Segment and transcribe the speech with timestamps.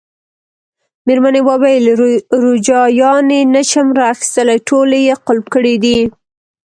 [1.05, 1.85] مېرمنې وویل:
[2.43, 5.99] روجایانې نه شم را اخیستلای، ټولې یې قلف کړي دي.